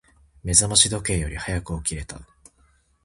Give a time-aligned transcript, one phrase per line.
[0.43, 2.19] 目覚まし時計より早く起きれた。